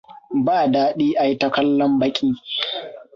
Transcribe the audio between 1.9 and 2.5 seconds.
baƙi.